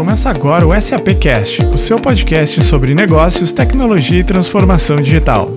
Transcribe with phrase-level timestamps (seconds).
[0.00, 5.50] Começa agora o SAP Cast, o seu podcast sobre negócios, tecnologia e transformação digital.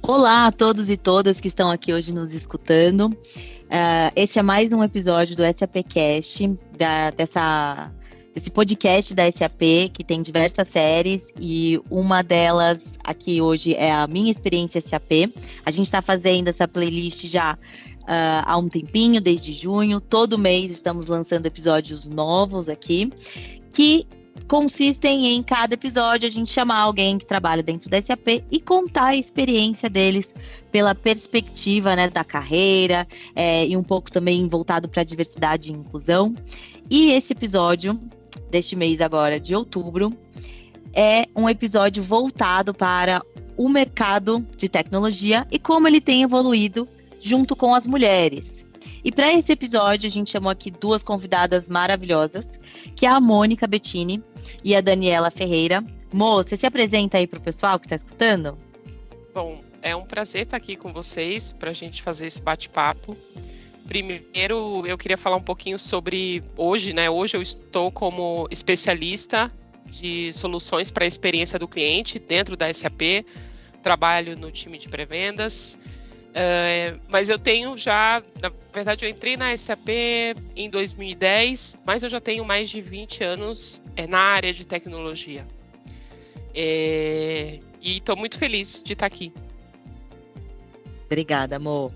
[0.00, 3.06] Olá a todos e todas que estão aqui hoje nos escutando.
[3.06, 6.48] Uh, este é mais um episódio do SAPcast,
[7.16, 7.90] dessa,
[8.34, 14.06] desse podcast da SAP, que tem diversas séries, e uma delas aqui hoje é a
[14.06, 15.32] minha experiência SAP.
[15.64, 20.00] A gente está fazendo essa playlist já uh, há um tempinho, desde junho.
[20.00, 23.12] Todo mês estamos lançando episódios novos aqui,
[23.72, 24.06] que
[24.48, 29.08] consistem em cada episódio a gente chamar alguém que trabalha dentro da SAP e contar
[29.08, 30.34] a experiência deles
[30.70, 35.74] pela perspectiva né, da carreira é, e um pouco também voltado para a diversidade e
[35.74, 36.34] inclusão.
[36.90, 38.00] E esse episódio
[38.52, 40.16] deste mês agora de outubro
[40.94, 43.22] é um episódio voltado para
[43.56, 46.86] o mercado de tecnologia e como ele tem evoluído
[47.18, 48.66] junto com as mulheres.
[49.02, 52.58] E para esse episódio, a gente chamou aqui duas convidadas maravilhosas,
[52.94, 54.22] que é a Mônica Bettini
[54.62, 55.82] e a Daniela Ferreira.
[56.12, 58.56] Mo, você se apresenta aí para o pessoal que está escutando?
[59.34, 63.16] Bom, é um prazer estar aqui com vocês para a gente fazer esse bate-papo.
[63.92, 67.10] Primeiro, eu queria falar um pouquinho sobre hoje, né?
[67.10, 69.52] Hoje eu estou como especialista
[69.84, 73.26] de soluções para a experiência do cliente dentro da SAP.
[73.82, 75.76] Trabalho no time de pré-vendas
[76.32, 79.88] Uh, mas eu tenho já, na verdade, eu entrei na SAP
[80.56, 85.46] em 2010, mas eu já tenho mais de 20 anos é, na área de tecnologia.
[86.54, 89.30] É, e estou muito feliz de estar aqui.
[91.04, 91.92] Obrigada, amor.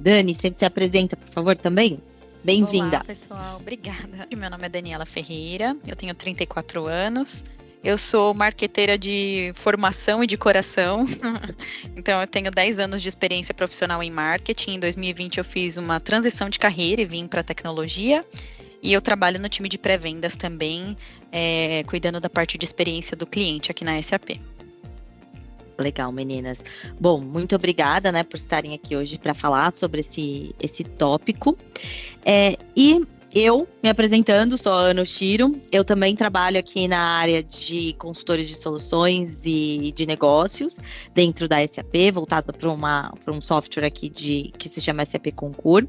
[0.00, 2.00] Dani, você se apresenta, por favor, também?
[2.42, 2.96] Bem-vinda.
[2.96, 3.58] Olá, pessoal.
[3.60, 4.26] Obrigada.
[4.34, 7.44] Meu nome é Daniela Ferreira, eu tenho 34 anos,
[7.84, 11.04] eu sou marqueteira de formação e de coração.
[11.94, 14.76] então, eu tenho 10 anos de experiência profissional em marketing.
[14.76, 18.24] Em 2020, eu fiz uma transição de carreira e vim para tecnologia.
[18.82, 20.96] E eu trabalho no time de pré-vendas também,
[21.30, 24.40] é, cuidando da parte de experiência do cliente aqui na SAP.
[25.80, 26.62] Legal, meninas.
[26.98, 31.56] Bom, muito obrigada, né, por estarem aqui hoje para falar sobre esse, esse tópico.
[32.24, 33.02] É, e
[33.32, 35.60] eu, me apresentando, sou a Ana Shiro.
[35.70, 40.78] Eu também trabalho aqui na área de consultores de soluções e de negócios
[41.14, 45.86] dentro da SAP, voltada para um software aqui de, que se chama SAP Concur.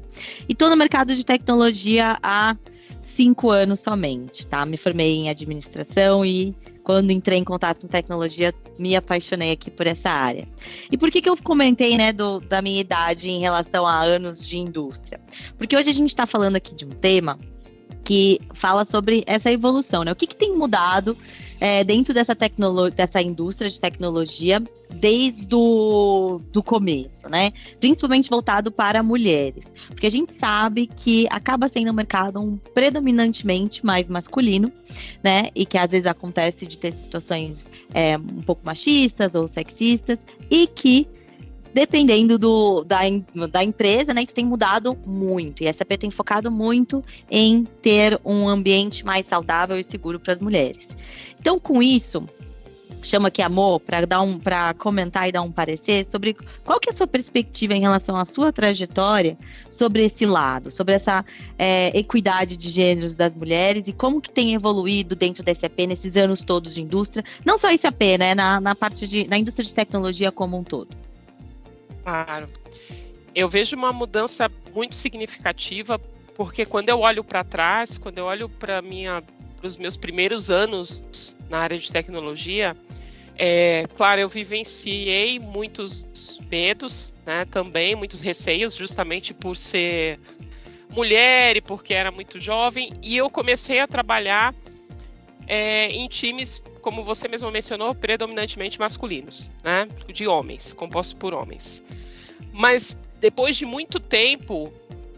[0.48, 2.56] E estou no mercado de tecnologia há
[3.02, 4.64] cinco anos somente, tá?
[4.64, 9.86] Me formei em administração e quando entrei em contato com tecnologia, me apaixonei aqui por
[9.86, 10.48] essa área.
[10.90, 14.46] E por que, que eu comentei, né, do, da minha idade em relação a anos
[14.46, 15.20] de indústria?
[15.58, 17.38] Porque hoje a gente está falando aqui de um tema
[18.04, 20.12] que fala sobre essa evolução, né?
[20.12, 21.16] O que, que tem mudado
[21.62, 22.36] é, dentro dessa,
[22.92, 24.60] dessa indústria de tecnologia
[24.92, 27.52] desde o do começo, né?
[27.78, 29.72] Principalmente voltado para mulheres.
[29.86, 34.72] Porque a gente sabe que acaba sendo um mercado um, predominantemente mais masculino,
[35.22, 35.50] né?
[35.54, 40.66] E que às vezes acontece de ter situações é, um pouco machistas ou sexistas, e
[40.66, 41.06] que
[41.72, 43.00] dependendo do, da,
[43.50, 45.62] da empresa, né, isso tem mudado muito.
[45.62, 50.34] E a SAP tem focado muito em ter um ambiente mais saudável e seguro para
[50.34, 50.88] as mulheres.
[51.38, 52.26] Então, com isso,
[53.02, 56.88] chama aqui Amor para dar um para comentar e dar um parecer sobre qual que
[56.88, 59.36] é a sua perspectiva em relação à sua trajetória
[59.68, 61.24] sobre esse lado, sobre essa
[61.58, 66.16] é, equidade de gêneros das mulheres e como que tem evoluído dentro da SAP nesses
[66.16, 69.74] anos todos de indústria, não só SAP, né, na, na parte de na indústria de
[69.74, 70.88] tecnologia como um todo.
[72.02, 72.48] Claro.
[73.34, 75.98] Eu vejo uma mudança muito significativa,
[76.34, 79.22] porque quando eu olho para trás, quando eu olho para minha
[79.62, 82.76] os meus primeiros anos na área de tecnologia,
[83.36, 90.18] é, claro, eu vivenciei muitos medos, né, também, muitos receios, justamente por ser
[90.90, 94.52] mulher e porque era muito jovem, e eu comecei a trabalhar
[95.46, 99.88] é, em times como você mesmo mencionou, predominantemente masculinos, né?
[100.12, 101.82] De homens, compostos por homens.
[102.52, 104.70] Mas depois de muito tempo,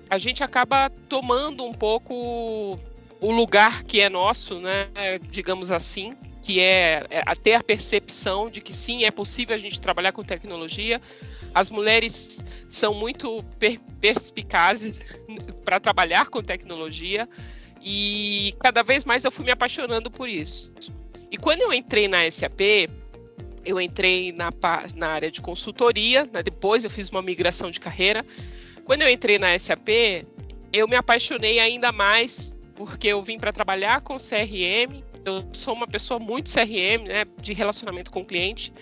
[0.08, 2.78] a gente acaba tomando um pouco
[3.20, 4.88] o lugar que é nosso, né?
[5.30, 9.80] Digamos assim, que é, é ter a percepção de que sim, é possível a gente
[9.80, 11.00] trabalhar com tecnologia.
[11.54, 15.00] As mulheres são muito per perspicazes
[15.64, 17.26] para trabalhar com tecnologia
[17.84, 20.72] e cada vez mais eu fui me apaixonando por isso.
[21.30, 22.88] E quando eu entrei na SAP,
[23.64, 24.50] eu entrei na,
[24.94, 26.42] na área de consultoria, né?
[26.42, 28.24] depois eu fiz uma migração de carreira.
[28.84, 29.88] Quando eu entrei na SAP,
[30.72, 35.02] eu me apaixonei ainda mais porque eu vim para trabalhar com CRM.
[35.24, 38.72] Eu sou uma pessoa muito CRM, né, de relacionamento com o cliente.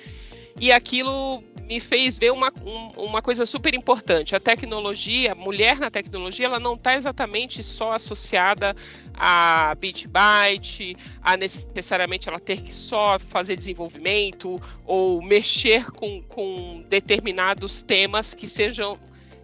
[0.62, 4.36] E aquilo me fez ver uma, um, uma coisa super importante.
[4.36, 8.72] A tecnologia, mulher na tecnologia, ela não está exatamente só associada
[9.12, 16.84] a bit byte, a necessariamente ela ter que só fazer desenvolvimento ou mexer com, com
[16.88, 18.96] determinados temas que sejam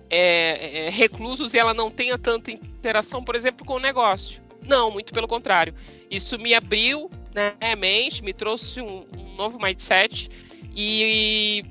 [0.09, 4.41] é, é, reclusos e ela não tenha tanta interação, por exemplo, com o negócio.
[4.65, 5.75] Não, muito pelo contrário.
[6.09, 10.31] Isso me abriu né, a mente, me trouxe um, um novo mindset
[10.75, 11.63] e,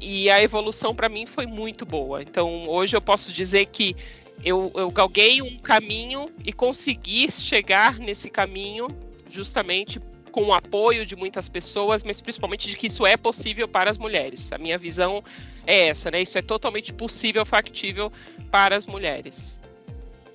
[0.00, 2.22] e a evolução para mim foi muito boa.
[2.22, 3.96] Então hoje eu posso dizer que
[4.44, 8.88] eu, eu galguei um caminho e consegui chegar nesse caminho
[9.30, 10.00] justamente
[10.30, 13.96] com o apoio de muitas pessoas, mas principalmente de que isso é possível para as
[13.96, 14.50] mulheres.
[14.52, 15.22] A minha visão
[15.64, 16.22] é essa, né?
[16.22, 18.10] Isso é totalmente possível, factível
[18.50, 19.60] para as mulheres.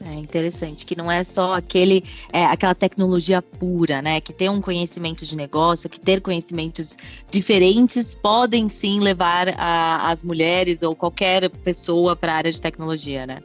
[0.05, 4.21] É interessante, que não é só aquele, é, aquela tecnologia pura, né?
[4.21, 6.97] Que ter um conhecimento de negócio, que ter conhecimentos
[7.29, 13.27] diferentes podem sim levar a, as mulheres ou qualquer pessoa para a área de tecnologia,
[13.27, 13.43] né?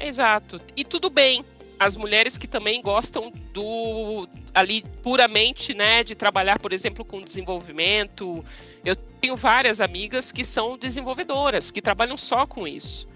[0.00, 0.60] Exato.
[0.76, 1.44] E tudo bem.
[1.78, 8.44] As mulheres que também gostam do ali puramente, né, de trabalhar, por exemplo, com desenvolvimento.
[8.84, 13.08] Eu tenho várias amigas que são desenvolvedoras, que trabalham só com isso.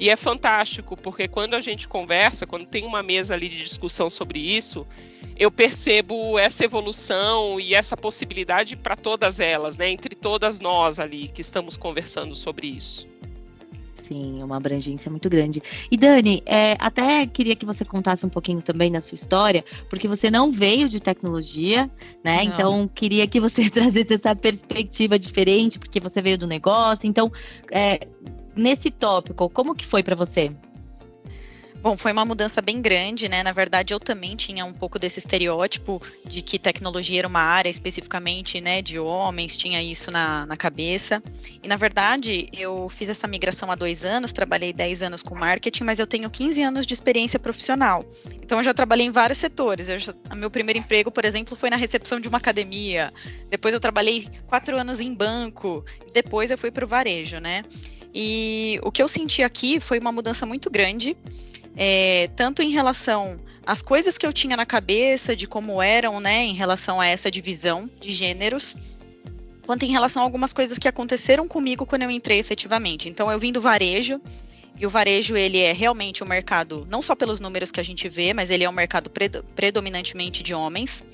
[0.00, 4.08] E é fantástico, porque quando a gente conversa, quando tem uma mesa ali de discussão
[4.08, 4.86] sobre isso,
[5.36, 9.90] eu percebo essa evolução e essa possibilidade para todas elas, né?
[9.90, 13.08] Entre todas nós ali que estamos conversando sobre isso.
[14.08, 15.62] Sim, é uma abrangência muito grande.
[15.90, 20.08] E Dani, é, até queria que você contasse um pouquinho também da sua história, porque
[20.08, 21.90] você não veio de tecnologia,
[22.24, 22.36] né?
[22.36, 22.42] Não.
[22.44, 27.06] Então, queria que você trazesse essa perspectiva diferente, porque você veio do negócio.
[27.06, 27.30] Então,
[27.70, 28.00] é,
[28.58, 30.52] nesse tópico, como que foi para você?
[31.80, 33.40] Bom, foi uma mudança bem grande, né?
[33.44, 37.68] Na verdade, eu também tinha um pouco desse estereótipo de que tecnologia era uma área
[37.68, 41.22] especificamente, né, de homens, tinha isso na, na cabeça.
[41.62, 45.84] E na verdade, eu fiz essa migração há dois anos, trabalhei 10 anos com marketing,
[45.84, 48.04] mas eu tenho 15 anos de experiência profissional.
[48.42, 49.88] Então, eu já trabalhei em vários setores.
[49.88, 53.12] Eu já, meu primeiro emprego, por exemplo, foi na recepção de uma academia.
[53.50, 55.84] Depois, eu trabalhei quatro anos em banco.
[56.12, 57.62] Depois, eu fui para o varejo, né?
[58.14, 61.16] E o que eu senti aqui foi uma mudança muito grande,
[61.76, 66.44] é, tanto em relação às coisas que eu tinha na cabeça, de como eram, né,
[66.44, 68.74] em relação a essa divisão de gêneros,
[69.66, 73.08] quanto em relação a algumas coisas que aconteceram comigo quando eu entrei efetivamente.
[73.08, 74.20] Então, eu vim do varejo,
[74.80, 78.08] e o varejo, ele é realmente um mercado, não só pelos números que a gente
[78.08, 79.10] vê, mas ele é um mercado
[79.54, 81.04] predominantemente de homens.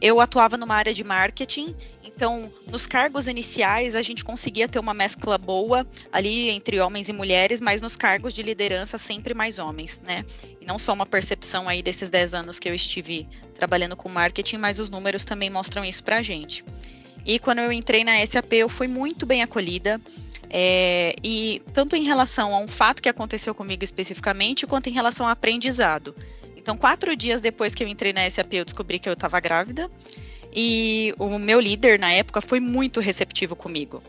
[0.00, 1.74] Eu atuava numa área de marketing
[2.20, 7.14] então, nos cargos iniciais, a gente conseguia ter uma mescla boa ali entre homens e
[7.14, 10.22] mulheres, mas nos cargos de liderança, sempre mais homens, né?
[10.60, 14.58] E não só uma percepção aí desses 10 anos que eu estive trabalhando com marketing,
[14.58, 16.62] mas os números também mostram isso pra gente.
[17.24, 19.98] E quando eu entrei na SAP, eu fui muito bem acolhida.
[20.50, 25.24] É, e tanto em relação a um fato que aconteceu comigo especificamente, quanto em relação
[25.24, 26.14] ao aprendizado.
[26.70, 29.90] Então, quatro dias depois que eu entrei na SAP, eu descobri que eu estava grávida.
[30.54, 34.00] E o meu líder na época foi muito receptivo comigo.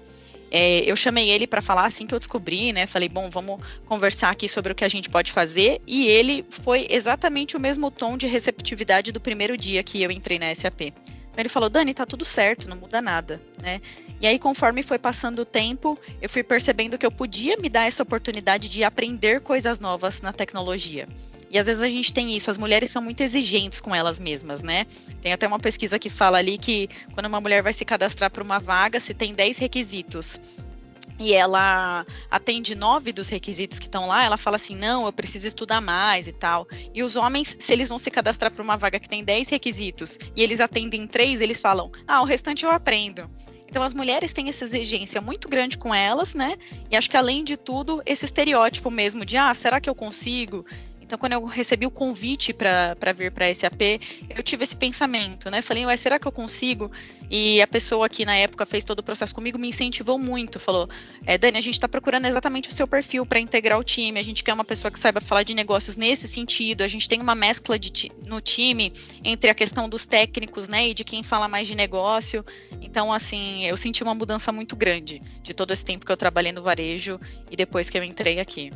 [0.52, 2.86] É, eu chamei ele para falar assim que eu descobri, né?
[2.86, 5.82] Falei, bom, vamos conversar aqui sobre o que a gente pode fazer.
[5.88, 10.38] E ele foi exatamente o mesmo tom de receptividade do primeiro dia que eu entrei
[10.38, 10.94] na SAP.
[11.36, 13.82] Ele falou, Dani, tá tudo certo, não muda nada, né?
[14.20, 17.88] E aí, conforme foi passando o tempo, eu fui percebendo que eu podia me dar
[17.88, 21.08] essa oportunidade de aprender coisas novas na tecnologia.
[21.52, 24.64] E às vezes a gente tem isso, as mulheres são muito exigentes com elas mesmas,
[24.64, 24.86] né?
[25.22, 28.42] Tem até uma pesquisa que fala ali que quando uma mulher vai se cadastrar para
[28.42, 30.40] uma vaga, se tem 10 requisitos
[31.20, 35.48] e ela atende nove dos requisitos que estão lá, ela fala assim: não, eu preciso
[35.48, 36.68] estudar mais e tal.
[36.94, 40.18] E os homens, se eles vão se cadastrar para uma vaga que tem dez requisitos
[40.36, 43.30] e eles atendem três, eles falam: ah, o restante eu aprendo.
[43.68, 46.58] Então as mulheres têm essa exigência muito grande com elas, né?
[46.90, 50.66] E acho que além de tudo, esse estereótipo mesmo de ah, será que eu consigo?
[51.12, 54.00] Então, quando eu recebi o convite para vir para a SAP,
[54.30, 55.62] eu tive esse pensamento, né?
[55.62, 56.90] Falei, ué, será que eu consigo?
[57.30, 60.58] E a pessoa que na época fez todo o processo comigo me incentivou muito.
[60.58, 60.90] Falou,
[61.26, 64.22] é, Dani, a gente está procurando exatamente o seu perfil para integrar o time.
[64.22, 66.82] A gente quer uma pessoa que saiba falar de negócios nesse sentido.
[66.82, 70.94] A gente tem uma mescla de, no time entre a questão dos técnicos, né, e
[70.94, 72.46] de quem fala mais de negócio.
[72.82, 76.54] Então, assim, eu senti uma mudança muito grande de todo esse tempo que eu trabalhei
[76.54, 77.20] no varejo
[77.52, 78.72] e depois que eu entrei aqui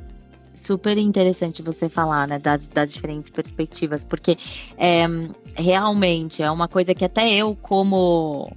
[0.55, 4.38] super interessante você falar, né, das, das diferentes perspectivas, porque
[4.77, 5.05] é,
[5.55, 8.51] realmente é uma coisa que até eu, como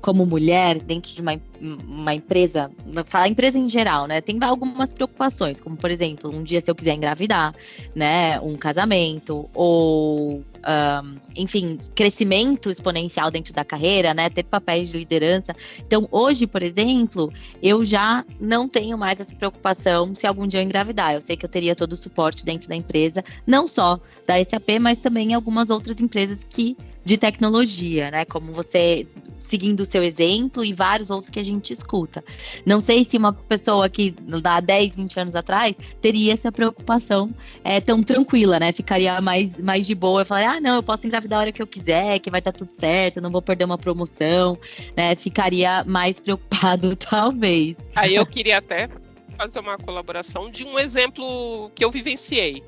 [0.00, 2.70] como mulher dentro de uma, uma empresa,
[3.06, 4.20] falar empresa em geral, né?
[4.20, 7.54] Tem algumas preocupações, como por exemplo, um dia se eu quiser engravidar,
[7.94, 8.40] né?
[8.40, 14.28] Um casamento, ou um, enfim, crescimento exponencial dentro da carreira, né?
[14.30, 15.54] Ter papéis de liderança.
[15.78, 20.64] Então, hoje, por exemplo, eu já não tenho mais essa preocupação se algum dia eu
[20.64, 21.14] engravidar.
[21.14, 24.78] Eu sei que eu teria todo o suporte dentro da empresa, não só da SAP,
[24.80, 28.24] mas também algumas outras empresas que de tecnologia, né?
[28.26, 29.06] Como você
[29.48, 32.22] seguindo o seu exemplo e vários outros que a gente escuta.
[32.64, 34.14] Não sei se uma pessoa que
[34.44, 37.30] há 10, 20 anos atrás teria essa preocupação
[37.64, 38.72] é, tão tranquila, né?
[38.72, 41.62] Ficaria mais, mais de boa e falar, ah, não, eu posso engravidar a hora que
[41.62, 44.58] eu quiser, que vai estar tudo certo, não vou perder uma promoção,
[44.96, 45.14] né?
[45.16, 47.76] Ficaria mais preocupado, talvez.
[47.96, 48.88] Aí eu queria até
[49.36, 52.62] fazer uma colaboração de um exemplo que eu vivenciei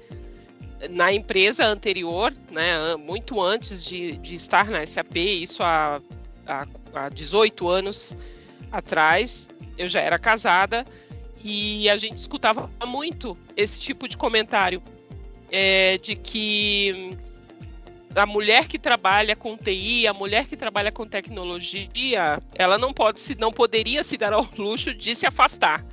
[0.88, 6.00] na empresa anterior, né, muito antes de, de estar na SAP, isso há,
[6.46, 8.16] há, há 18 anos
[8.70, 10.86] atrás, eu já era casada
[11.42, 14.82] e a gente escutava muito esse tipo de comentário
[15.50, 17.16] é, de que
[18.14, 23.20] a mulher que trabalha com TI, a mulher que trabalha com tecnologia, ela não pode
[23.20, 25.84] se não poderia se dar ao luxo de se afastar,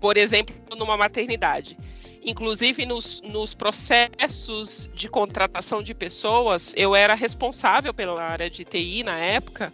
[0.00, 1.76] por exemplo, numa maternidade.
[2.24, 9.02] Inclusive, nos, nos processos de contratação de pessoas, eu era responsável pela área de TI
[9.02, 9.72] na época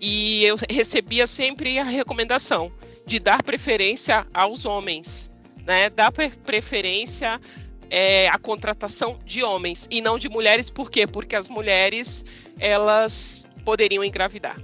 [0.00, 2.72] e eu recebia sempre a recomendação
[3.04, 5.30] de dar preferência aos homens,
[5.66, 5.90] né?
[5.90, 7.38] Dar preferência
[7.90, 11.06] é, à contratação de homens e não de mulheres, por quê?
[11.06, 12.24] Porque as mulheres
[12.58, 14.58] elas poderiam engravidar.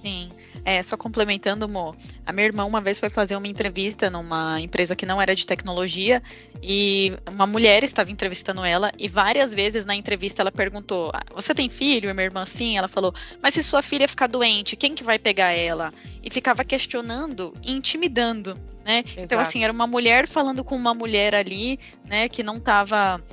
[0.00, 0.30] Sim.
[0.68, 1.96] É, só complementando, Mo,
[2.26, 5.46] a minha irmã uma vez foi fazer uma entrevista numa empresa que não era de
[5.46, 6.22] tecnologia
[6.62, 11.54] e uma mulher estava entrevistando ela e várias vezes na entrevista ela perguntou: ah, "Você
[11.54, 14.94] tem filho?" E minha irmã sim, ela falou: "Mas se sua filha ficar doente, quem
[14.94, 15.90] que vai pegar ela?"
[16.22, 18.98] E ficava questionando e intimidando, né?
[19.06, 19.20] Exato.
[19.20, 23.24] Então assim, era uma mulher falando com uma mulher ali, né, que não estava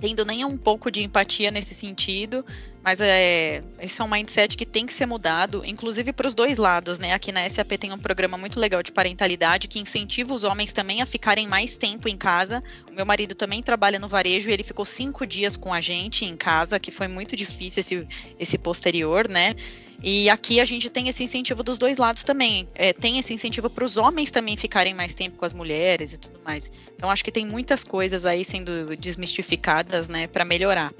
[0.00, 2.44] tendo nem um pouco de empatia nesse sentido,
[2.84, 6.58] mas é, esse é um mindset que tem que ser mudado, inclusive para os dois
[6.58, 7.12] lados, né?
[7.12, 11.00] Aqui na SAP tem um programa muito legal de parentalidade que incentiva os homens também
[11.00, 12.62] a ficarem mais tempo em casa.
[12.90, 16.24] O meu marido também trabalha no varejo e ele ficou cinco dias com a gente
[16.24, 18.08] em casa, que foi muito difícil esse,
[18.38, 19.54] esse posterior, né?
[20.02, 22.68] E aqui a gente tem esse incentivo dos dois lados também.
[22.74, 26.18] É, tem esse incentivo para os homens também ficarem mais tempo com as mulheres e
[26.18, 26.72] tudo mais.
[26.96, 30.92] Então acho que tem muitas coisas aí sendo desmistificadas, né, para melhorar.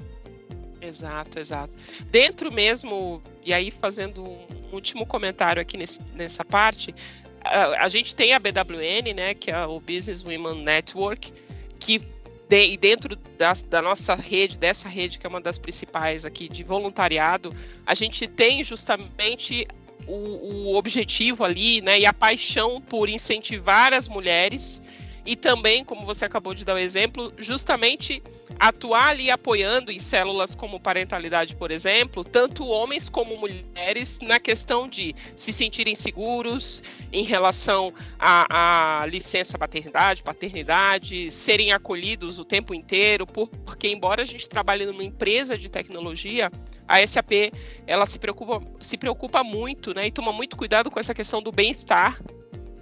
[0.83, 1.75] Exato, exato.
[2.11, 6.93] Dentro mesmo, e aí fazendo um último comentário aqui nesse, nessa parte,
[7.41, 11.33] a, a, gente tem a BWN, né, que é o Business Women Network,
[11.79, 12.01] que
[12.49, 16.63] de, dentro da, da, nossa rede, dessa rede que é uma das principais aqui de
[16.63, 19.65] voluntariado, a gente tem justamente
[20.05, 24.81] o, o objetivo ali, né, e a paixão por incentivar as mulheres
[25.25, 28.21] e também, como você acabou de dar o exemplo, justamente
[28.59, 34.87] atuar ali apoiando em células como parentalidade, por exemplo, tanto homens como mulheres na questão
[34.87, 43.25] de se sentirem seguros em relação à, licença maternidade, paternidade, serem acolhidos o tempo inteiro,
[43.25, 46.51] porque embora a gente trabalhe numa empresa de tecnologia,
[46.87, 47.53] a SAP
[47.87, 51.51] ela se preocupa, se preocupa muito, né, e toma muito cuidado com essa questão do
[51.51, 52.21] bem-estar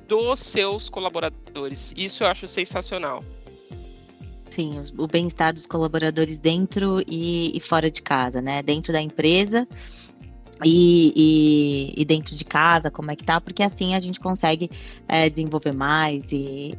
[0.07, 1.93] dos seus colaboradores.
[1.95, 3.23] Isso eu acho sensacional.
[4.51, 8.61] Sim, o bem-estar dos colaboradores dentro e, e, fora de casa, né?
[8.61, 9.65] Dentro da empresa
[10.63, 11.13] e,
[11.95, 13.39] e, e, dentro de casa, como é que tá?
[13.39, 14.69] Porque assim a gente consegue
[15.07, 16.75] é, desenvolver mais e,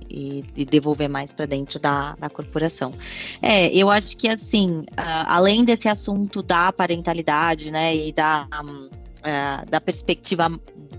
[0.71, 2.93] devolver mais para dentro da, da corporação.
[3.41, 9.71] É, eu acho que assim, além desse assunto da parentalidade, né, e da um, uh,
[9.71, 10.51] da perspectiva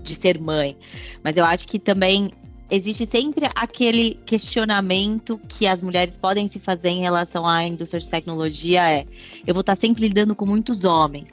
[0.02, 0.76] de ser mãe.
[1.22, 2.32] Mas eu acho que também
[2.70, 8.08] existe sempre aquele questionamento que as mulheres podem se fazer em relação à indústria de
[8.08, 9.06] tecnologia é
[9.46, 11.26] eu vou estar sempre lidando com muitos homens.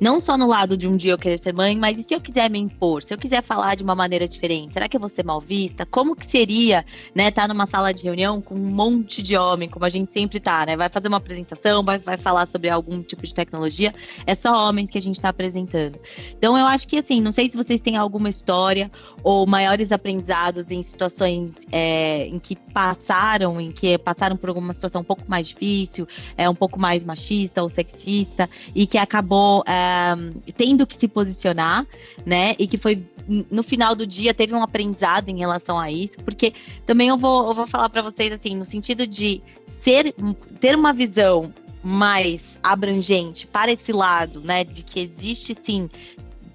[0.00, 2.20] Não só no lado de um dia eu querer ser mãe, mas e se eu
[2.20, 3.02] quiser me impor?
[3.02, 5.84] Se eu quiser falar de uma maneira diferente, será que eu vou ser mal vista?
[5.86, 9.84] Como que seria, né, estar numa sala de reunião com um monte de homem, como
[9.84, 10.76] a gente sempre tá, né?
[10.76, 13.94] Vai fazer uma apresentação, vai, vai falar sobre algum tipo de tecnologia,
[14.26, 15.98] é só homens que a gente está apresentando.
[16.36, 18.90] Então eu acho que assim, não sei se vocês têm alguma história
[19.22, 25.00] ou maiores aprendizados em situações é, em que passaram, em que passaram por alguma situação
[25.00, 26.06] um pouco mais difícil,
[26.36, 30.14] é um pouco mais machista ou sexista, e que acabou é,
[30.56, 31.86] tendo que se posicionar,
[32.24, 32.54] né?
[32.58, 33.04] E que foi
[33.50, 36.54] no final do dia teve um aprendizado em relação a isso, porque
[36.86, 40.14] também eu vou, eu vou falar para vocês assim, no sentido de ser
[40.58, 45.88] ter uma visão mais abrangente para esse lado, né, de que existe sim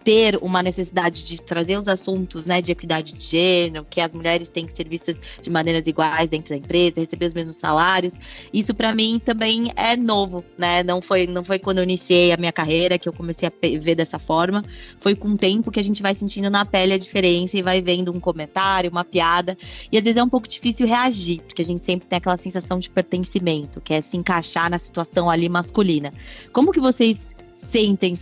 [0.04, 4.50] ter uma necessidade de trazer os assuntos, né, de equidade de gênero, que as mulheres
[4.50, 8.14] têm que ser vistas de maneiras iguais dentro da empresa, receber os mesmos salários.
[8.54, 10.84] Isso para mim também é novo, né?
[10.84, 13.96] Não foi não foi quando eu iniciei a minha carreira que eu comecei a ver
[13.96, 14.64] dessa forma,
[15.00, 17.82] foi com o tempo que a gente vai sentindo na pele a diferença e vai
[17.82, 19.58] vendo um comentário, uma piada,
[19.92, 22.80] e às vezes é um pouco difícil reagir, porque a gente sempre tem aquela sensação
[22.80, 26.14] de pertencimento, que é se encaixar na situação ali masculina.
[26.52, 27.33] Como que vocês
[27.74, 28.14] sentem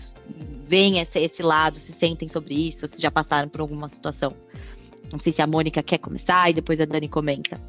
[0.65, 4.33] veem esse, esse lado, se sentem sobre isso, se já passaram por alguma situação.
[5.11, 7.59] Não sei se a Mônica quer começar e depois a Dani comenta.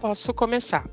[0.00, 0.84] Posso começar.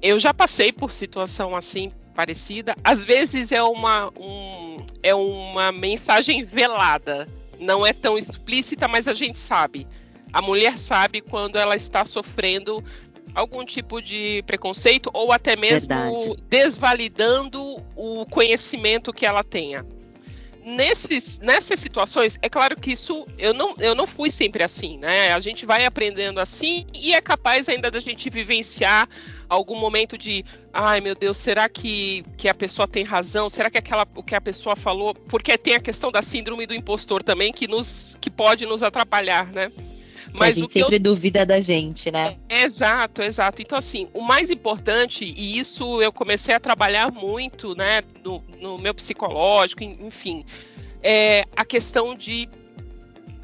[0.00, 2.76] Eu já passei por situação assim parecida.
[2.84, 7.28] Às vezes é uma, um, é uma mensagem velada.
[7.58, 9.84] Não é tão explícita, mas a gente sabe.
[10.32, 12.84] A mulher sabe quando ela está sofrendo
[13.34, 16.42] algum tipo de preconceito ou até mesmo Verdade.
[16.48, 19.84] desvalidando o conhecimento que ela tenha
[20.64, 25.32] nesses, nessas situações, é claro que isso eu não, eu não fui sempre assim, né?
[25.32, 29.06] A gente vai aprendendo assim e é capaz ainda da gente vivenciar
[29.48, 33.50] algum momento de, ai meu Deus, será que, que a pessoa tem razão?
[33.50, 35.14] Será que aquela o que a pessoa falou?
[35.14, 39.52] Porque tem a questão da síndrome do impostor também que nos que pode nos atrapalhar,
[39.52, 39.70] né?
[40.38, 41.00] Mas a gente sempre eu...
[41.00, 42.36] duvida da gente, né?
[42.48, 43.62] Exato, exato.
[43.62, 48.76] Então, assim, o mais importante, e isso eu comecei a trabalhar muito, né, no, no
[48.76, 50.44] meu psicológico, enfim,
[51.02, 52.48] é a questão de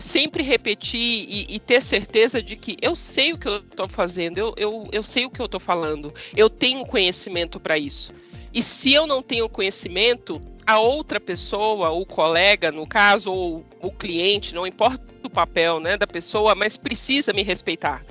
[0.00, 4.38] sempre repetir e, e, ter certeza de que eu sei o que eu estou fazendo,
[4.38, 8.12] eu, eu, eu sei o que eu estou falando, eu tenho conhecimento para isso.
[8.52, 13.90] E se eu não tenho conhecimento, a outra pessoa, o colega, no caso, ou o
[13.90, 18.04] cliente, não importa o papel né, da pessoa, mas precisa me respeitar.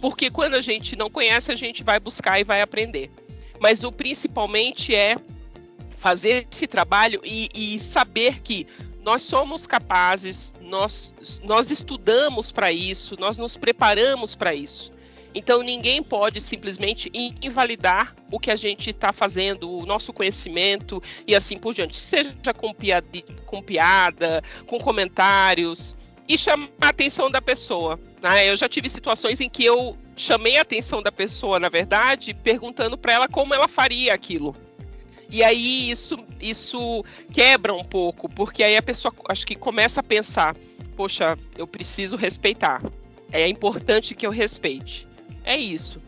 [0.00, 3.10] Porque quando a gente não conhece, a gente vai buscar e vai aprender.
[3.60, 5.16] Mas o principalmente é
[5.90, 8.66] fazer esse trabalho e, e saber que
[9.02, 14.90] nós somos capazes, nós, nós estudamos para isso, nós nos preparamos para isso.
[15.36, 17.12] Então ninguém pode simplesmente
[17.42, 21.98] invalidar o que a gente está fazendo, o nosso conhecimento e assim por diante.
[21.98, 23.06] Seja com, piada,
[23.44, 25.94] com piada, com comentários,
[26.26, 28.00] e chamar a atenção da pessoa.
[28.22, 28.48] Né?
[28.48, 32.96] Eu já tive situações em que eu chamei a atenção da pessoa, na verdade, perguntando
[32.96, 34.56] para ela como ela faria aquilo.
[35.30, 40.02] E aí isso, isso quebra um pouco, porque aí a pessoa acho que começa a
[40.02, 40.56] pensar:
[40.96, 42.82] poxa, eu preciso respeitar.
[43.30, 45.06] É importante que eu respeite.
[45.46, 46.00] É isso.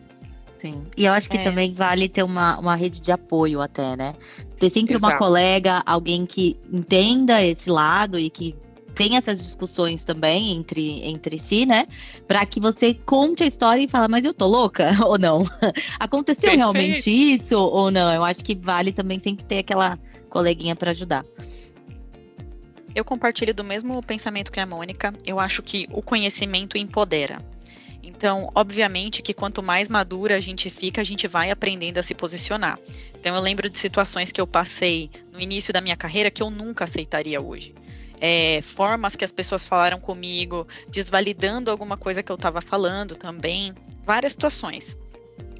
[0.59, 0.85] Sim.
[0.97, 1.41] E eu acho que é.
[1.41, 4.13] também vale ter uma, uma rede de apoio até, né?
[4.59, 5.13] Ter sempre Exato.
[5.13, 8.53] uma colega, alguém que entenda esse lado e que
[8.93, 11.87] tem essas discussões também entre, entre si, né?
[12.27, 15.43] Para que você conte a história e fala, mas eu tô louca ou não?
[15.97, 16.57] Aconteceu Perfeito.
[16.57, 18.13] realmente isso ou não?
[18.13, 19.97] Eu acho que vale também sempre ter aquela
[20.29, 21.23] coleguinha para ajudar.
[22.93, 25.13] Eu compartilho do mesmo pensamento que a Mônica.
[25.25, 27.39] Eu acho que o conhecimento empodera.
[28.19, 32.13] Então, obviamente que quanto mais madura a gente fica, a gente vai aprendendo a se
[32.13, 32.77] posicionar.
[33.17, 36.49] Então, eu lembro de situações que eu passei no início da minha carreira que eu
[36.49, 37.73] nunca aceitaria hoje.
[38.19, 43.73] É, formas que as pessoas falaram comigo, desvalidando alguma coisa que eu estava falando também,
[44.03, 44.97] várias situações.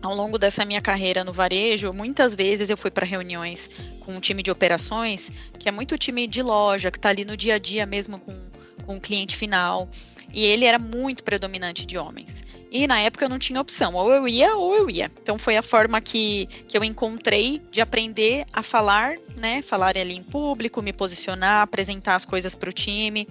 [0.02, 3.70] Ao longo dessa minha carreira no varejo, muitas vezes eu fui para reuniões
[4.02, 7.38] com um time de operações, que é muito time de loja, que está ali no
[7.38, 8.50] dia a dia mesmo com,
[8.86, 9.88] com o cliente final
[10.34, 12.44] e ele era muito predominante de homens.
[12.72, 15.10] E na época eu não tinha opção, ou eu ia ou eu ia.
[15.22, 19.62] Então foi a forma que, que eu encontrei de aprender a falar, né?
[19.64, 23.28] Falar ali em público, me posicionar, apresentar as coisas para o time.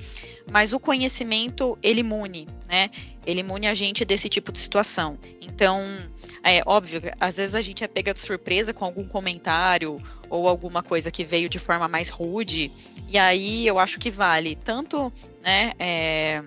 [0.51, 2.91] Mas o conhecimento, ele imune, né?
[3.25, 5.17] Ele imune a gente desse tipo de situação.
[5.41, 5.85] Então,
[6.43, 10.83] é óbvio, às vezes a gente é pega de surpresa com algum comentário ou alguma
[10.83, 12.73] coisa que veio de forma mais rude.
[13.07, 15.73] E aí eu acho que vale tanto, né?
[15.79, 16.43] É,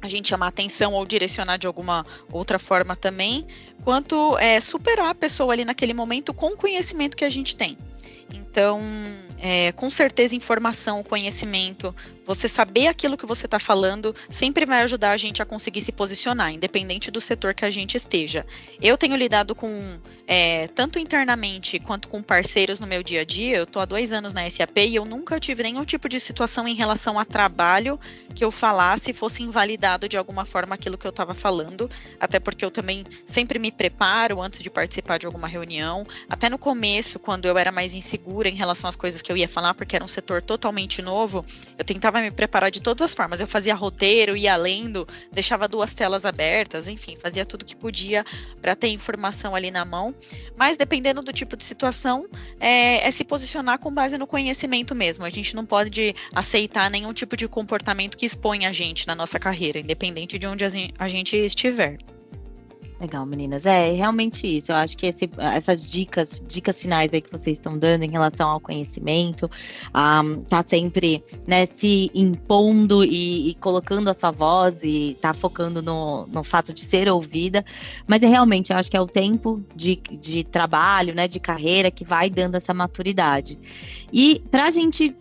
[0.00, 3.46] a gente chamar atenção ou direcionar de alguma outra forma também,
[3.82, 7.76] quanto é, superar a pessoa ali naquele momento com o conhecimento que a gente tem.
[8.32, 8.80] Então,
[9.38, 11.94] é, com certeza, informação, conhecimento,
[12.30, 15.90] você saber aquilo que você está falando, sempre vai ajudar a gente a conseguir se
[15.90, 18.46] posicionar, independente do setor que a gente esteja.
[18.80, 23.56] Eu tenho lidado com, é, tanto internamente quanto com parceiros no meu dia a dia,
[23.56, 26.68] eu estou há dois anos na SAP e eu nunca tive nenhum tipo de situação
[26.68, 27.98] em relação a trabalho
[28.34, 32.64] que eu falasse fosse invalidado de alguma forma aquilo que eu estava falando, até porque
[32.64, 37.46] eu também sempre me preparo antes de participar de alguma reunião, até no começo, quando
[37.46, 40.04] eu era mais insegura em relação às coisas que que eu ia falar, porque era
[40.04, 41.44] um setor totalmente novo,
[41.78, 43.40] eu tentava me preparar de todas as formas.
[43.40, 48.24] Eu fazia roteiro, ia lendo, deixava duas telas abertas, enfim, fazia tudo que podia
[48.60, 50.14] para ter informação ali na mão.
[50.56, 52.28] Mas dependendo do tipo de situação,
[52.58, 55.24] é, é se posicionar com base no conhecimento mesmo.
[55.24, 59.38] A gente não pode aceitar nenhum tipo de comportamento que expõe a gente na nossa
[59.38, 61.96] carreira, independente de onde a gente estiver.
[63.00, 63.64] Legal, meninas.
[63.64, 64.70] É realmente isso.
[64.70, 68.50] Eu acho que esse, essas dicas, dicas finais aí que vocês estão dando em relação
[68.50, 69.50] ao conhecimento,
[69.94, 75.80] um, tá sempre né, se impondo e, e, colocando a sua voz e tá focando
[75.80, 77.64] no, no fato de ser ouvida.
[78.06, 81.90] Mas é realmente, eu acho que é o tempo de, de trabalho, né, de carreira
[81.90, 83.58] que vai dando essa maturidade.
[84.12, 85.16] E para a gente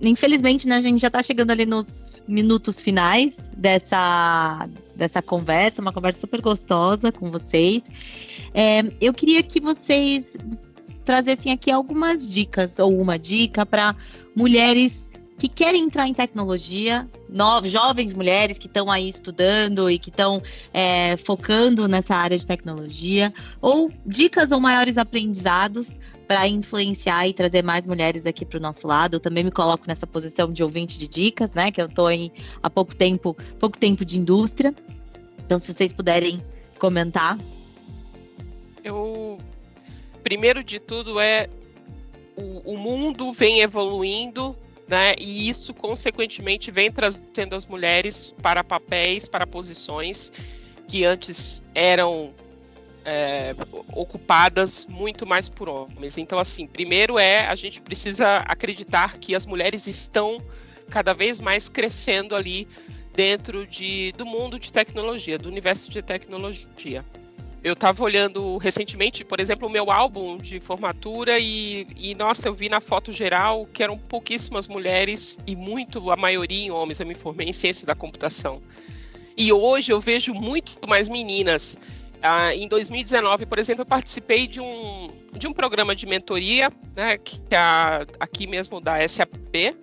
[0.00, 5.92] infelizmente, né, a gente já está chegando ali nos minutos finais dessa, dessa conversa, uma
[5.92, 7.82] conversa super gostosa com vocês.
[8.52, 10.24] É, eu queria que vocês
[11.04, 13.94] trazessem aqui algumas dicas, ou uma dica para
[14.34, 20.08] mulheres que querem entrar em tecnologia, novos, jovens mulheres que estão aí estudando e que
[20.08, 27.34] estão é, focando nessa área de tecnologia, ou dicas ou maiores aprendizados para influenciar e
[27.34, 29.14] trazer mais mulheres aqui para o nosso lado.
[29.14, 31.70] Eu também me coloco nessa posição de ouvinte de dicas, né?
[31.70, 32.08] Que eu estou
[32.62, 34.74] há pouco tempo, pouco tempo de indústria.
[35.38, 36.42] Então, se vocês puderem
[36.78, 37.38] comentar.
[38.82, 39.38] Eu
[40.22, 41.48] primeiro de tudo é
[42.36, 44.56] o, o mundo vem evoluindo,
[44.88, 45.14] né?
[45.18, 50.32] E isso consequentemente vem trazendo as mulheres para papéis, para posições
[50.88, 52.32] que antes eram
[53.04, 53.54] é,
[53.92, 56.18] ocupadas muito mais por homens.
[56.18, 60.40] Então, assim, primeiro é a gente precisa acreditar que as mulheres estão
[60.90, 62.68] cada vez mais crescendo ali
[63.14, 67.04] dentro de, do mundo de tecnologia, do universo de tecnologia.
[67.66, 72.54] Eu estava olhando recentemente, por exemplo, o meu álbum de formatura e, e, nossa, eu
[72.54, 77.00] vi na foto geral que eram pouquíssimas mulheres e muito, a maioria em homens.
[77.00, 78.62] Eu me formei em ciência da computação.
[79.36, 81.76] E hoje eu vejo muito mais meninas
[82.22, 87.18] ah, em 2019, por exemplo, eu participei de um, de um programa de mentoria, né,
[87.18, 89.74] que é aqui mesmo da SAP,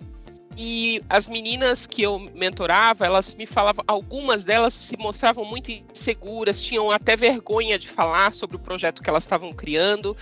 [0.56, 6.62] e as meninas que eu mentorava, elas me falavam, algumas delas se mostravam muito inseguras,
[6.62, 10.16] tinham até vergonha de falar sobre o projeto que elas estavam criando.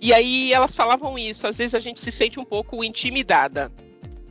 [0.00, 3.72] E aí elas falavam isso, às vezes a gente se sente um pouco intimidada.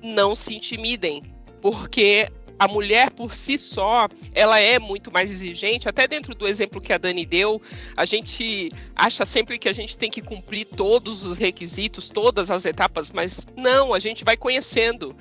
[0.03, 1.23] Não se intimidem,
[1.61, 6.81] porque a mulher por si só, ela é muito mais exigente, até dentro do exemplo
[6.81, 7.61] que a Dani deu,
[7.95, 12.65] a gente acha sempre que a gente tem que cumprir todos os requisitos, todas as
[12.65, 15.15] etapas, mas não, a gente vai conhecendo.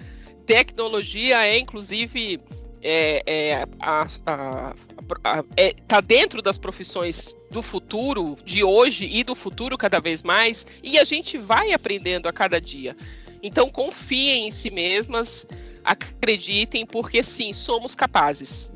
[0.47, 2.41] Tecnologia é, inclusive,
[2.83, 4.75] é, é, a, a,
[5.25, 10.23] a, é, tá dentro das profissões do futuro, de hoje e do futuro cada vez
[10.23, 12.95] mais, e a gente vai aprendendo a cada dia.
[13.43, 15.47] Então confiem em si mesmas,
[15.85, 18.73] acreditem, porque sim, somos capazes.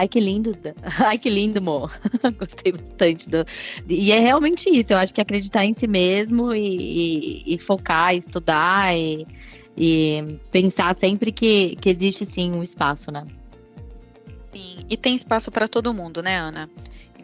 [0.00, 0.56] Ai, que lindo.
[0.98, 1.92] Ai, que lindo, amor.
[2.38, 3.28] Gostei bastante.
[3.28, 3.44] Do...
[3.86, 4.94] E é realmente isso.
[4.94, 9.26] Eu acho que acreditar em si mesmo e, e, e focar, estudar e,
[9.76, 13.26] e, pensar sempre que, que existe sim um espaço, né?
[14.50, 16.70] Sim, e tem espaço para todo mundo, né, Ana?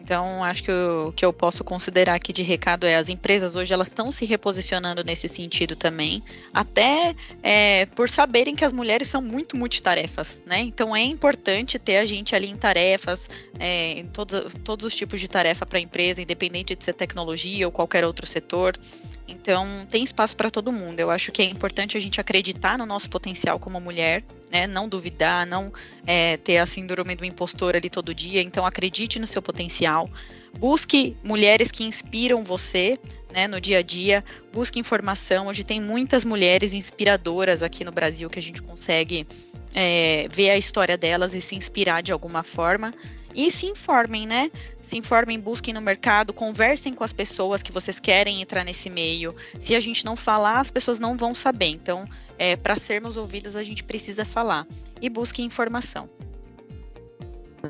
[0.07, 3.73] Então, acho que o que eu posso considerar aqui de recado é as empresas hoje
[3.73, 9.21] elas estão se reposicionando nesse sentido também, até é, por saberem que as mulheres são
[9.21, 10.61] muito multitarefas, né?
[10.61, 15.19] Então é importante ter a gente ali em tarefas, é, em todos, todos os tipos
[15.19, 18.77] de tarefa para a empresa, independente de ser tecnologia ou qualquer outro setor.
[19.27, 20.99] Então, tem espaço para todo mundo.
[20.99, 24.65] Eu acho que é importante a gente acreditar no nosso potencial como mulher, né?
[24.65, 25.71] Não duvidar, não
[26.05, 28.41] é, ter a síndrome do impostor ali todo dia.
[28.41, 30.09] Então, acredite no seu potencial.
[30.57, 32.97] Busque mulheres que inspiram você,
[33.31, 34.23] né, no dia a dia.
[34.51, 35.47] Busque informação.
[35.47, 39.27] Hoje tem muitas mulheres inspiradoras aqui no Brasil que a gente consegue
[39.75, 42.93] é, ver a história delas e se inspirar de alguma forma.
[43.37, 44.49] E se informem, né?
[44.81, 49.31] Se informem, busquem no mercado, conversem com as pessoas que vocês querem entrar nesse meio.
[49.59, 51.67] Se a gente não falar, as pessoas não vão saber.
[51.67, 52.03] Então,
[52.39, 54.65] é, para sermos ouvidos, a gente precisa falar.
[54.99, 56.09] E busquem informação.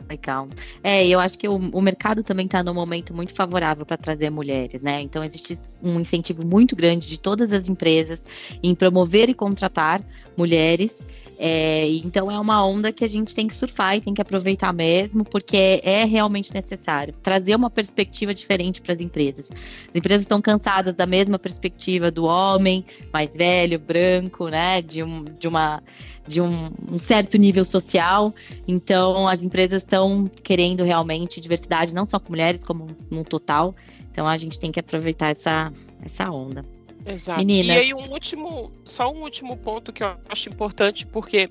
[0.09, 0.47] Legal.
[0.83, 4.29] É, eu acho que o, o mercado também está num momento muito favorável para trazer
[4.29, 5.01] mulheres, né?
[5.01, 8.25] Então existe um incentivo muito grande de todas as empresas
[8.63, 10.01] em promover e contratar
[10.37, 10.99] mulheres
[11.39, 14.73] é, então é uma onda que a gente tem que surfar e tem que aproveitar
[14.73, 19.49] mesmo, porque é, é realmente necessário trazer uma perspectiva diferente para as empresas.
[19.51, 24.81] As empresas estão cansadas da mesma perspectiva do homem mais velho, branco, né?
[24.81, 25.83] De, um, de, uma,
[26.27, 28.33] de um, um certo nível social.
[28.67, 33.75] Então as empresas estão querendo realmente diversidade, não só com mulheres, como no total.
[34.11, 35.71] Então a gente tem que aproveitar essa,
[36.03, 36.65] essa onda.
[37.05, 37.41] Exato.
[37.41, 41.49] E aí um último, só um último ponto que eu acho importante, porque,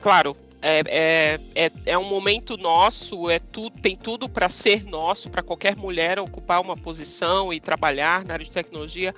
[0.00, 5.30] claro, é, é, é, é um momento nosso, é tudo, tem tudo para ser nosso,
[5.30, 9.14] para qualquer mulher ocupar uma posição e trabalhar na área de tecnologia.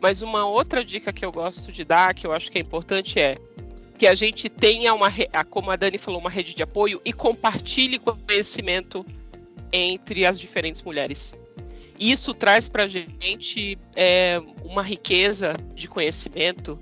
[0.00, 3.18] Mas uma outra dica que eu gosto de dar, que eu acho que é importante,
[3.18, 3.38] é
[3.96, 5.08] que a gente tenha uma,
[5.48, 9.04] como a Dani falou, uma rede de apoio e compartilhe conhecimento
[9.72, 11.34] entre as diferentes mulheres.
[11.98, 16.78] Isso traz para a gente é, uma riqueza de conhecimento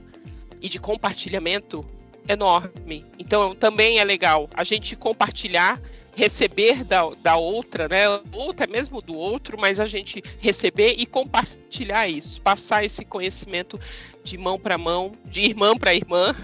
[0.60, 1.84] e de compartilhamento
[2.26, 3.04] enorme.
[3.18, 5.80] Então também é legal a gente compartilhar,
[6.14, 8.04] receber da, da outra, né?
[8.32, 13.78] Outra é mesmo do outro, mas a gente receber e compartilhar isso, passar esse conhecimento
[14.24, 16.34] de mão para mão, de irmã para irmã,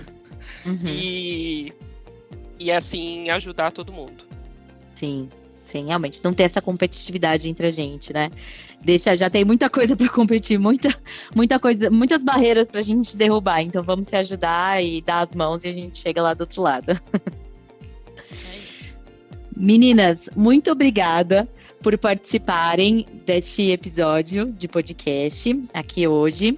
[0.64, 0.87] uhum.
[0.87, 1.72] e,
[2.58, 4.24] e assim ajudar todo mundo.
[4.94, 5.28] Sim,
[5.64, 8.30] sim, realmente não ter essa competitividade entre a gente, né?
[8.80, 10.88] Deixa, já tem muita coisa para competir, muita,
[11.34, 13.61] muita coisa, muitas barreiras para a gente derrubar.
[13.62, 16.62] Então vamos se ajudar e dar as mãos e a gente chega lá do outro
[16.62, 16.92] lado.
[16.92, 16.98] É
[19.56, 21.48] Meninas, muito obrigada
[21.82, 26.56] por participarem deste episódio de podcast aqui hoje.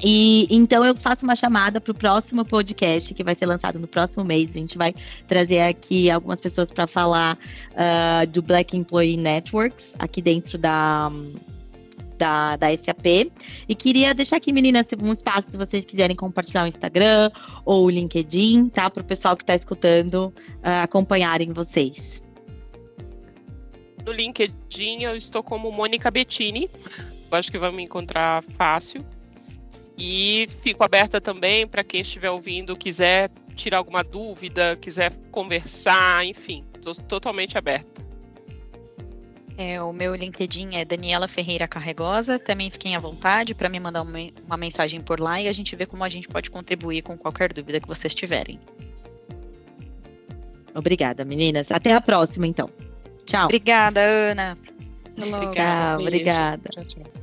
[0.00, 3.86] E então eu faço uma chamada para o próximo podcast que vai ser lançado no
[3.86, 4.52] próximo mês.
[4.52, 4.94] A gente vai
[5.26, 7.36] trazer aqui algumas pessoas para falar
[7.72, 11.10] uh, do Black Employee Networks aqui dentro da,
[12.16, 13.30] da, da SAP.
[13.68, 17.30] E queria deixar aqui, meninas, um espaço se vocês quiserem compartilhar o Instagram
[17.64, 18.88] ou o LinkedIn, tá?
[18.88, 22.22] Para o pessoal que está escutando uh, acompanharem vocês.
[24.06, 26.70] No LinkedIn eu estou como Mônica Bettini.
[27.30, 29.04] Acho que vai me encontrar fácil.
[29.98, 36.64] E fico aberta também para quem estiver ouvindo, quiser tirar alguma dúvida, quiser conversar, enfim,
[36.74, 38.02] estou totalmente aberta.
[39.56, 42.38] É, o meu LinkedIn é Daniela Ferreira Carregosa.
[42.38, 45.76] Também fiquem à vontade para me mandar uma, uma mensagem por lá e a gente
[45.76, 48.58] vê como a gente pode contribuir com qualquer dúvida que vocês tiverem.
[50.74, 51.70] Obrigada, meninas.
[51.70, 52.68] Até a próxima, então.
[53.26, 53.44] Tchau.
[53.44, 54.56] Obrigada, Ana.
[55.16, 56.70] Tchau, obrigada.
[56.70, 57.21] Tchau, tchau.